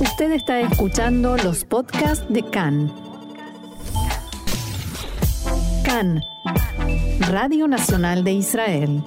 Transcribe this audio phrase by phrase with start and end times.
[0.00, 2.90] Usted está escuchando los podcasts de CAN.
[5.84, 6.22] CAN,
[7.28, 9.02] Radio Nacional de Israel.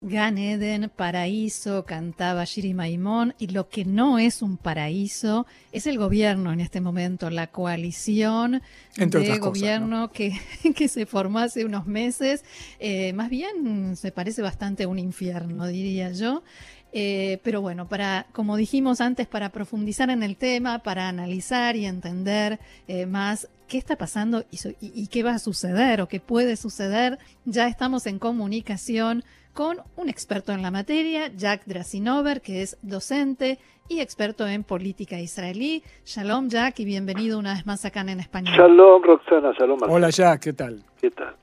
[0.00, 5.98] Gan Eden, paraíso, cantaba Shiri Maimón, y lo que no es un paraíso es el
[5.98, 8.62] gobierno en este momento, la coalición
[8.96, 10.32] de gobierno que,
[10.76, 12.44] que, se formó hace unos meses.
[12.78, 16.44] Eh, más bien se parece bastante a un infierno, diría yo.
[16.92, 21.84] Eh, pero bueno, para, como dijimos antes, para profundizar en el tema, para analizar y
[21.84, 26.56] entender eh, más qué está pasando y, y, qué va a suceder o qué puede
[26.56, 29.22] suceder, ya estamos en comunicación
[29.52, 33.58] con un experto en la materia, Jack Drasinover, que es docente
[33.88, 35.82] y experto en política israelí.
[36.04, 38.54] Shalom, Jack, y bienvenido una vez más acá en Español.
[38.56, 39.78] Shalom, Roxana, shalom.
[39.88, 40.82] Hola, Jack, ¿qué tal?
[41.00, 41.34] ¿Qué tal?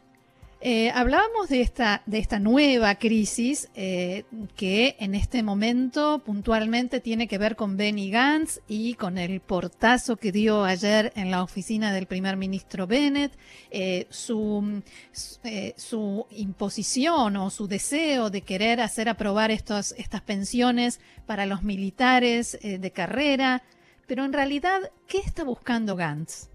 [0.68, 4.24] Eh, hablábamos de esta, de esta nueva crisis eh,
[4.56, 10.16] que en este momento puntualmente tiene que ver con Benny Gantz y con el portazo
[10.18, 13.32] que dio ayer en la oficina del primer ministro Bennett,
[13.70, 14.82] eh, su,
[15.12, 22.58] su imposición o su deseo de querer hacer aprobar estos, estas pensiones para los militares
[22.64, 23.62] de carrera.
[24.08, 26.50] Pero en realidad, ¿qué está buscando Gantz?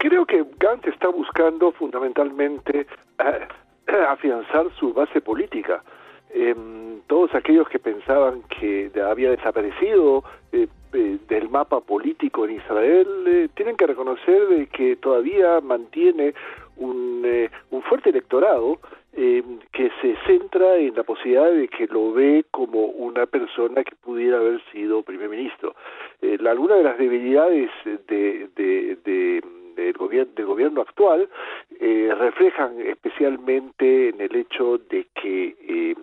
[0.00, 2.86] Creo que Gantz está buscando fundamentalmente
[3.18, 3.48] eh,
[4.08, 5.84] afianzar su base política.
[6.32, 13.50] Em, todos aquellos que pensaban que había desaparecido eh, eh, del mapa político en Israel
[13.54, 16.32] tienen que reconocer de que todavía mantiene
[16.78, 17.22] un,
[17.70, 18.78] un fuerte electorado
[19.12, 23.96] em, que se centra en la posibilidad de que lo ve como una persona que
[23.96, 25.74] pudiera haber sido primer ministro.
[26.48, 29.42] alguna de las debilidades de, de
[29.80, 31.28] del gobierno, del gobierno actual
[31.78, 35.94] eh, reflejan especialmente en el hecho de que eh,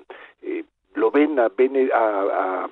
[0.41, 0.63] eh,
[0.95, 2.69] lo ven a, a, a,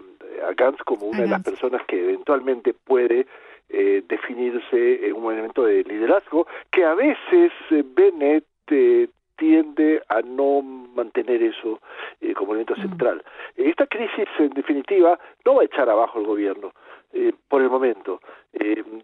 [0.55, 3.27] Gantz como una de las personas que eventualmente puede
[3.67, 8.45] definirse en un elemento de liderazgo que a veces Bennett
[9.35, 11.81] tiende a no mantener eso
[12.35, 13.23] como elemento central.
[13.55, 16.71] Esta crisis, en definitiva, no va a echar abajo el gobierno.
[17.17, 18.19] Eh, por el momento.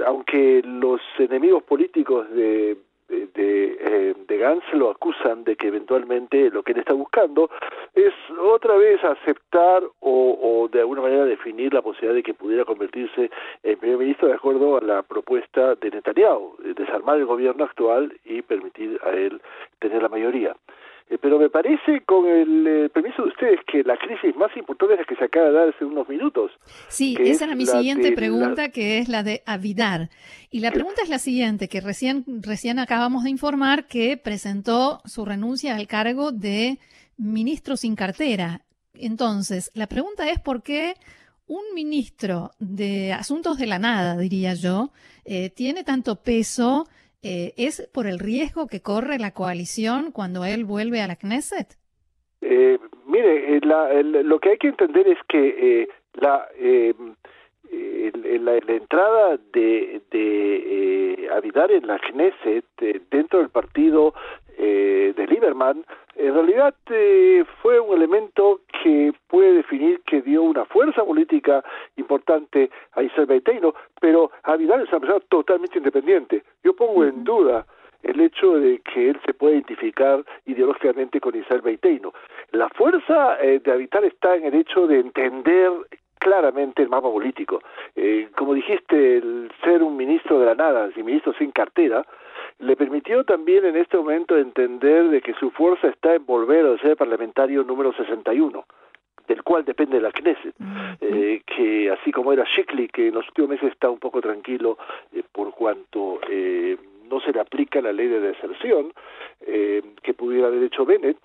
[0.05, 6.63] Aunque los enemigos políticos de, de, eh, de, Gantz lo acusan de que eventualmente lo
[6.63, 7.49] que él está buscando
[7.93, 12.65] es otra vez aceptar o, o, de alguna manera definir la posibilidad de que pudiera
[12.65, 13.29] convertirse
[13.63, 18.41] en primer ministro de acuerdo a la propuesta de Netanyahu, desarmar el gobierno actual y
[18.41, 19.41] permitir a él
[19.79, 20.55] tener la mayoría.
[21.09, 24.93] Eh, pero me parece, con el eh, permiso de ustedes, que la crisis más importante
[24.93, 26.51] es la que se acaba de dar hace unos minutos.
[26.87, 30.09] Sí, esa era mi siguiente pregunta, que es la de Avidar.
[30.49, 35.25] Y la pregunta es la siguiente, que recién, recién acabamos de informar que presentó su
[35.25, 36.79] renuncia al cargo de
[37.17, 38.61] ministro sin cartera.
[38.93, 40.95] Entonces, la pregunta es por qué
[41.47, 44.91] un ministro de Asuntos de la Nada, diría yo,
[45.25, 46.87] eh, tiene tanto peso
[47.23, 51.77] eh, ¿es por el riesgo que corre la coalición cuando él vuelve a la Knesset?
[52.41, 53.61] Eh, mire, eh,
[54.03, 56.47] lo que hay que entender es que la,
[57.71, 62.65] la, entrada de, de Avidar en la Knesset
[63.11, 64.13] dentro del partido
[64.57, 65.85] de Lieberman
[66.15, 66.73] en realidad
[67.61, 71.63] fue un elemento que puede definir que dio una fuerza política
[71.95, 76.43] importante a Israel Beiteino, pero Avidar es una persona totalmente independiente.
[76.63, 77.65] Yo pongo en duda
[78.03, 82.13] el hecho de que él se pueda identificar ideológicamente con Israel Beiteino.
[82.51, 85.71] La fuerza eh, de Avidar está en el hecho de entender
[86.21, 87.61] claramente el mapa político.
[87.95, 92.05] Eh, como dijiste, el ser un ministro de la nada, y ministro sin cartera,
[92.59, 96.77] le permitió también en este momento entender de que su fuerza está en volver a
[96.77, 98.63] ser parlamentario número 61
[99.27, 100.53] del cual depende la Knesset,
[100.99, 104.77] eh, que así como era Shikli, que en los últimos meses está un poco tranquilo
[105.13, 106.75] eh, por cuanto eh,
[107.09, 108.91] no se le aplica la ley de deserción
[109.39, 111.17] que pudiera haber hecho Bennett,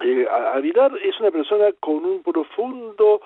[0.00, 3.22] eh, Avilar es una persona con un profundo,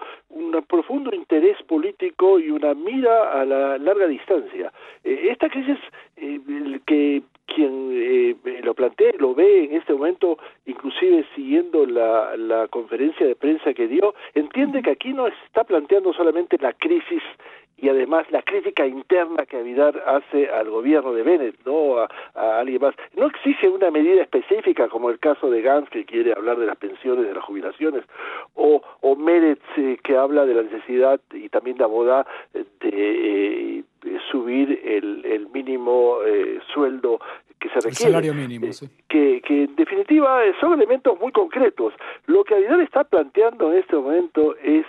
[0.57, 4.73] un profundo interés político y una mira a la larga distancia.
[5.05, 5.79] Eh, esta crisis,
[6.17, 6.41] eh,
[6.87, 13.27] que quien eh, lo plantea, lo ve en este momento, inclusive siguiendo la, la conferencia
[13.27, 17.23] de prensa que dio, entiende que aquí no está planteando solamente la crisis
[17.81, 22.81] y además la crítica interna que Avidar hace al gobierno de Bennett, no a, alguien
[22.81, 22.95] más.
[23.17, 26.77] No exige una medida específica como el caso de Gantz que quiere hablar de las
[26.77, 28.05] pensiones, de las jubilaciones,
[28.55, 33.85] o, o Meretz eh, que habla de la necesidad y también de Abodá de, eh,
[34.31, 37.21] subir el, el mínimo eh, sueldo
[37.59, 37.91] que se requiere.
[37.91, 38.89] El salario mínimo, sí.
[39.09, 41.95] que, que en definitiva son elementos muy concretos.
[42.27, 44.87] Lo que Avidar está planteando en este momento es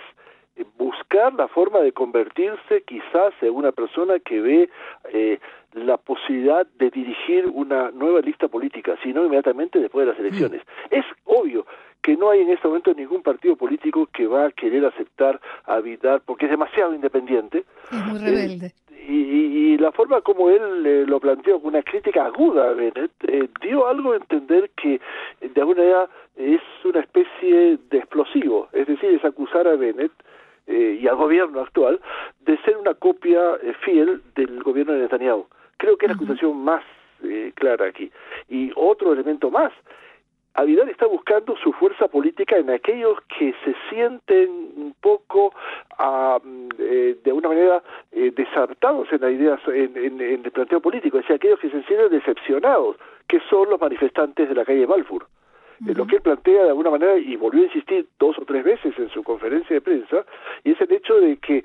[1.22, 4.70] buscar la forma de convertirse quizás en una persona que ve
[5.12, 5.38] eh,
[5.74, 10.60] la posibilidad de dirigir una nueva lista política, sino inmediatamente después de las elecciones.
[10.60, 10.94] Mm.
[10.94, 11.66] Es obvio
[12.02, 15.78] que no hay en este momento ningún partido político que va a querer aceptar a
[15.78, 17.64] Vidal porque es demasiado independiente.
[17.90, 18.72] Es muy rebelde.
[19.08, 23.48] y, la forma como él eh, lo planteó con una crítica aguda a Bennett eh,
[23.60, 25.00] dio algo a entender que
[25.40, 30.12] de alguna manera es una especie de explosivo, es decir, es acusar a Bennett
[30.72, 32.00] eh, y al gobierno actual
[32.40, 33.40] de ser una copia
[33.84, 35.46] fiel del gobierno de Netanyahu.
[35.76, 36.82] Creo que es la acusación más
[37.54, 38.10] clara aquí.
[38.48, 39.72] Y otro elemento más,
[40.54, 45.54] Avidal está buscando su fuerza política en aquellos que se sienten un poco
[45.98, 46.38] ah,
[46.78, 51.36] eh, de una manera eh, desartados en la idea, en, el planteo político, es decir,
[51.36, 52.96] aquellos que se sienten decepcionados,
[53.28, 55.26] que son los manifestantes de la calle Balfour.
[55.88, 58.64] Eh, lo que él plantea de alguna manera, y volvió a insistir dos o tres
[58.64, 60.24] veces en su conferencia de prensa,
[60.64, 61.64] y es el hecho de que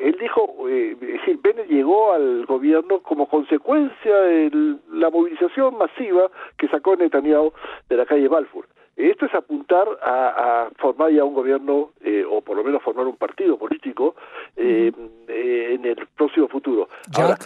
[0.00, 6.30] él dijo, eh, es decir, Bennett llegó al gobierno como consecuencia de la movilización masiva
[6.56, 7.52] que sacó Netanyahu
[7.88, 8.66] de la calle Balfour.
[8.96, 13.16] Esto es apuntar a, formar ya un gobierno, eh, o por lo menos formar un
[13.16, 14.14] partido político
[14.56, 14.92] eh,
[15.28, 16.88] en el próximo futuro.
[17.14, 17.36] Ahora,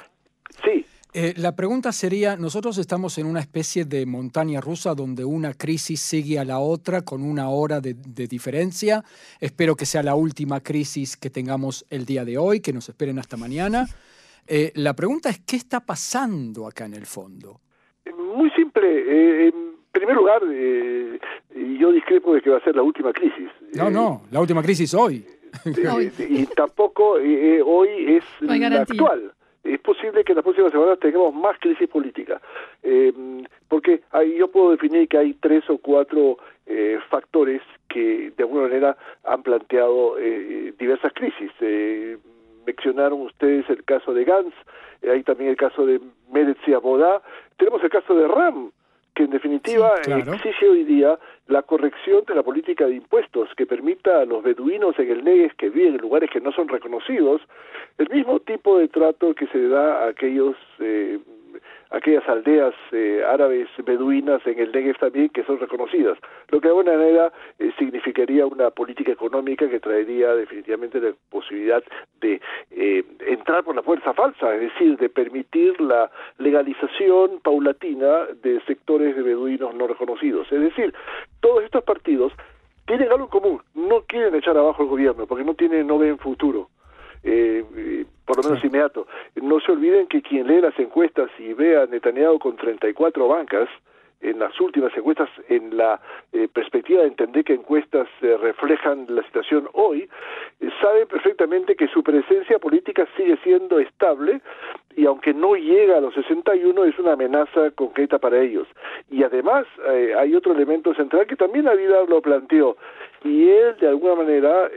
[0.64, 0.84] sí.
[1.16, 6.00] Eh, la pregunta sería, nosotros estamos en una especie de montaña rusa donde una crisis
[6.00, 7.94] sigue a la otra con una hora de,
[8.26, 9.04] diferencia.
[9.40, 13.20] Espero que sea la última crisis que tengamos el día de hoy, que nos esperen
[13.20, 13.86] hasta mañana.
[14.48, 17.60] Eh, la pregunta es, ¿qué está pasando acá en el fondo?
[18.36, 18.88] Muy simple.
[18.88, 23.50] Eh, en primer lugar, yo discrepo de que va a ser la última crisis.
[23.76, 25.24] No, no, la última crisis hoy.
[26.28, 29.33] y tampoco hoy es la actual
[29.64, 32.40] es posible que en las próximas semanas tengamos más crisis política,
[32.82, 33.12] eh,
[33.68, 38.62] porque ahí yo puedo definir que hay tres o cuatro eh, factores que de alguna
[38.62, 41.50] manera han planteado eh, diversas crisis.
[42.66, 44.54] mencionaron ustedes el caso de Gantz,
[45.02, 46.00] hay también el caso de
[46.30, 47.22] Meretz y Abodá,
[47.56, 48.70] tenemos el caso de Ram,
[49.14, 54.20] que en definitiva exige hoy día la corrección de la política de impuestos que permita
[54.20, 57.40] a los beduinos en el Negev que viven en lugares que no son reconocidos
[57.98, 61.18] el mismo tipo de trato que se da a aquellos eh,
[61.94, 66.18] aquellas aldeas eh, árabes beduinas en el Negev también que son reconocidas,
[66.48, 71.82] lo que de alguna manera eh, significaría una política económica que traería definitivamente la posibilidad
[72.20, 72.40] de
[73.26, 79.22] entrar por la fuerza falsa, es decir, de permitir la legalización paulatina de sectores de
[79.22, 80.50] beduinos no reconocidos.
[80.50, 80.94] Es decir,
[81.40, 82.32] todos estos partidos
[82.86, 86.18] tienen algo en común, no quieren echar abajo el gobierno porque no tienen, no ven
[86.18, 86.68] futuro.
[87.24, 89.06] Eh, por lo menos inmediato.
[89.36, 93.68] No se olviden que quien lee las encuestas y ve a Netanyahu con 34 bancas,
[94.24, 96.00] en las últimas encuestas, en la
[96.32, 100.08] eh, perspectiva de entender que encuestas eh, reflejan la situación hoy,
[100.60, 104.40] eh, saben perfectamente que su presencia política sigue siendo estable
[104.96, 108.66] y aunque no llega a los 61 es una amenaza concreta para ellos.
[109.10, 109.66] Y además
[110.16, 112.76] hay otro elemento central que también la vida lo planteó
[113.24, 114.70] y él de alguna manera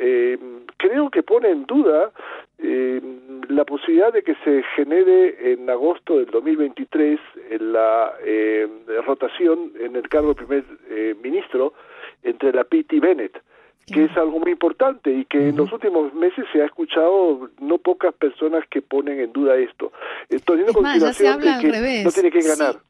[0.77, 2.11] creo que pone en duda
[2.59, 3.01] eh,
[3.49, 7.19] la posibilidad de que se genere en agosto del 2023
[7.59, 8.67] la eh,
[9.05, 11.73] rotación en el cargo de primer eh, ministro
[12.23, 13.41] entre la PIT y Bennett
[13.85, 17.77] que es algo muy importante y que en los últimos meses se ha escuchado no
[17.77, 19.93] pocas personas que ponen en duda esto.
[20.45, 22.03] Teniendo ya se habla al revés.
[22.03, 22.81] No tiene que ganar.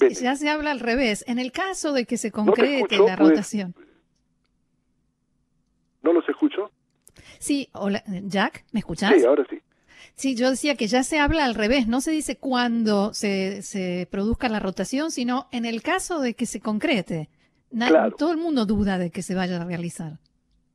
[0.00, 1.24] ya se habla al revés.
[1.28, 3.74] En el caso de que se concrete la rotación.
[6.02, 6.70] ¿No los escucho?
[7.40, 9.14] Sí, hola, Jack, ¿me escuchas?
[9.14, 9.58] Sí, ahora sí.
[10.14, 14.06] Sí, yo decía que ya se habla al revés, no se dice cuándo se, se
[14.10, 17.30] produzca la rotación, sino en el caso de que se concrete.
[18.18, 20.18] Todo el mundo duda de que se vaya a realizar.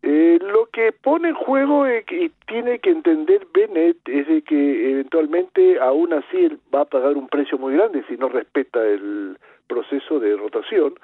[0.02, 5.80] Eh, lo que pone en juego y tiene que entender Bennett es de que eventualmente
[5.80, 10.20] aún así él va a pagar un precio muy grande si no respeta el proceso
[10.20, 10.96] de rotación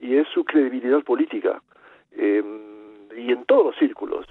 [0.00, 1.62] y es su credibilidad política.
[2.16, 2.42] Eh,
[3.16, 4.26] y en todos los círculos.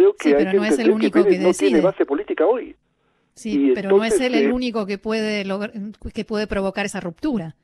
[0.00, 2.74] Eh, creo que hay que no es el único que, no tiene base política hoy.
[3.34, 5.44] Sí, pero no es él el eh, único que puede
[6.14, 7.54] que puede provocar esa ruptura.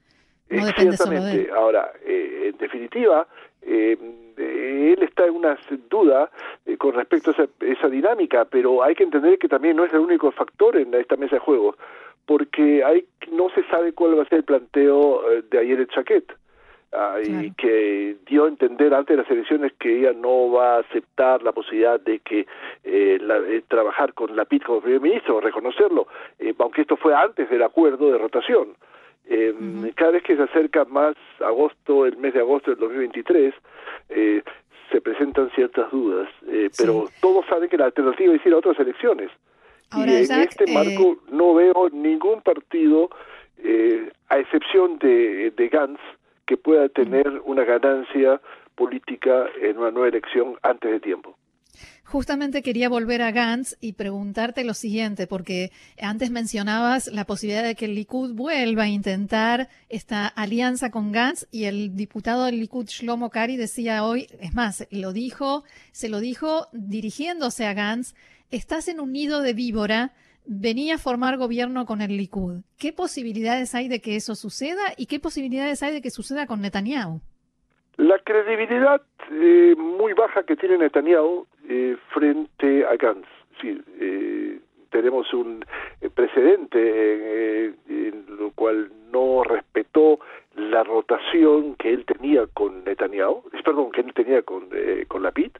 [0.49, 1.50] No depende solo de él.
[1.55, 3.26] Ahora, eh, en definitiva,
[3.62, 5.59] él está en una
[5.90, 6.31] duda
[6.78, 10.00] con respecto a esa, esa, dinámica, pero hay que entender que también no es el
[10.00, 11.76] único factor en esta mesa de juegos,
[12.26, 16.33] porque hay no se sabe cuál va a ser el planteo de ayer el Chaquet.
[17.25, 21.43] Y que dio a entender antes de las elecciones que ella no va a aceptar
[21.43, 22.41] la posibilidad de que
[22.85, 26.07] eh, eh, trabajar con la PIT como primer ministro, reconocerlo,
[26.38, 28.75] eh, aunque esto fue antes del acuerdo de rotación.
[29.97, 33.53] Cada vez que se acerca más agosto, el mes de agosto del 2023,
[34.93, 38.79] se presentan ciertas dudas, eh, pero todos saben que la alternativa es ir a otras
[38.79, 39.31] elecciones.
[39.97, 43.11] y en este marco no veo ningún partido,
[44.29, 46.00] a excepción de, de Gantz,
[46.47, 48.41] que pueda tener una ganancia
[48.75, 51.37] política en una nueva elección antes de tiempo.
[52.05, 57.75] Justamente quería volver a Gantz y preguntarte lo siguiente, porque antes mencionabas la posibilidad de
[57.75, 62.87] que el Likud vuelva a intentar esta alianza con Gantz y el diputado del Likud
[62.87, 68.15] Shlomo Kari decía hoy, es más, lo dijo, se lo dijo dirigiéndose a Gantz,
[68.53, 70.12] estás en un nido de víbora,
[70.47, 72.62] venía a formar gobierno con el Likud.
[72.79, 76.61] ¿Qué posibilidades hay de que eso suceda y qué posibilidades hay de que suceda con
[76.61, 77.21] Netanyahu?
[77.97, 79.00] La credibilidad
[79.31, 83.26] eh, muy baja que tiene Netanyahu eh, frente a Gantz.
[83.61, 84.61] Sí, eh,
[84.91, 85.65] tenemos un
[86.15, 90.21] precedente en lo cual no respetó
[90.55, 94.69] la rotación que él tenía con Netanyahu, perdón, que él tenía con,
[95.09, 95.59] con PIT,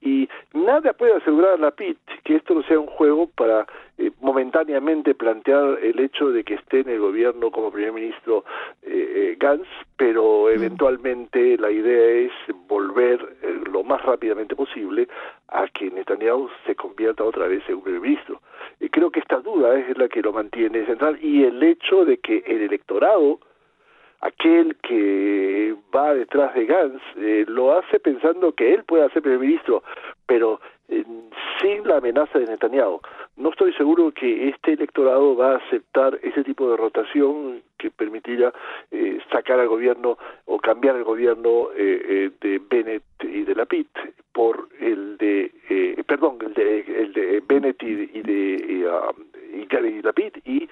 [0.00, 4.12] y nada puede asegurar a la PIT que esto no sea un juego para eh,
[4.20, 8.44] momentáneamente plantear el hecho de que esté en el gobierno como primer ministro
[8.82, 10.50] eh, eh Gantz, pero mm.
[10.50, 12.32] eventualmente la idea es
[12.68, 15.08] volver eh, lo más rápidamente posible
[15.48, 18.40] a que Netanyahu se convierta otra vez en primer ministro.
[18.80, 22.18] Y creo que esta duda es la que lo mantiene central y el hecho de
[22.18, 23.40] que el electorado
[24.20, 29.40] aquel que va detrás de Gantz eh, lo hace pensando que él puede ser primer
[29.40, 29.82] ministro,
[30.26, 31.04] pero eh,
[31.60, 33.00] sin la amenaza de Netanyahu.
[33.36, 38.52] No estoy seguro que este electorado va a aceptar ese tipo de rotación que permitiría
[38.90, 43.86] eh, sacar al gobierno o cambiar el gobierno de Bennett y de Lapid
[44.32, 45.52] por el de,
[46.06, 48.84] perdón, el de, el de Bennett y, de y, y
[50.02, 50.68] Lapid y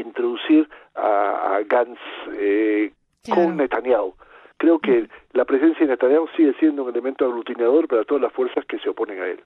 [0.00, 1.98] introducir a, Gantz
[2.38, 2.92] eh,
[3.28, 4.14] con Netanyahu.
[4.58, 8.64] Creo que la presencia de Netanyahu sigue siendo un elemento aglutinador para todas las fuerzas
[8.66, 9.44] que se oponen a él.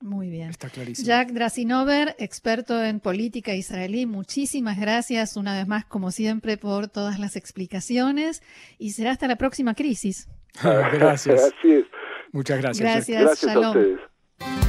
[0.00, 0.52] Muy bien.
[0.94, 7.18] Jack Drasinover, experto en política israelí, muchísimas gracias una vez más, como siempre, por todas
[7.18, 8.42] las explicaciones
[8.78, 10.28] y será hasta la próxima crisis.
[10.62, 11.52] gracias.
[12.32, 12.80] Muchas gracias.
[12.80, 14.67] Gracias, gracias a ustedes.